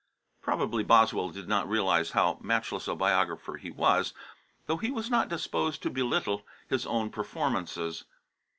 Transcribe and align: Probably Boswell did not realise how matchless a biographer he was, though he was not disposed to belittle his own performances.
Probably 0.41 0.83
Boswell 0.83 1.29
did 1.29 1.47
not 1.47 1.69
realise 1.69 2.09
how 2.09 2.39
matchless 2.41 2.87
a 2.87 2.95
biographer 2.95 3.57
he 3.57 3.69
was, 3.69 4.15
though 4.65 4.77
he 4.77 4.89
was 4.89 5.11
not 5.11 5.29
disposed 5.29 5.83
to 5.83 5.91
belittle 5.91 6.43
his 6.67 6.87
own 6.87 7.11
performances. 7.11 8.05